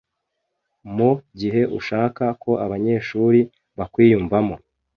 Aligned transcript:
mu 0.95 1.11
gihe 1.39 1.61
ushaka 1.79 2.23
ko 2.43 2.51
abanyeshuri 2.65 3.39
bakwiyumvamo 3.77 4.55